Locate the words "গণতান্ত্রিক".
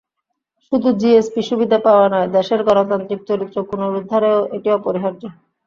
2.67-3.21